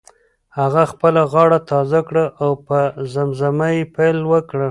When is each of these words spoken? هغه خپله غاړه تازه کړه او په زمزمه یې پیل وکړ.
هغه 0.57 0.83
خپله 0.91 1.21
غاړه 1.31 1.59
تازه 1.71 1.99
کړه 2.07 2.25
او 2.43 2.49
په 2.67 2.77
زمزمه 3.13 3.67
یې 3.75 3.83
پیل 3.95 4.17
وکړ. 4.31 4.57